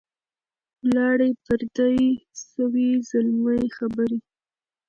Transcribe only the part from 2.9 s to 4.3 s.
زلمۍ خبري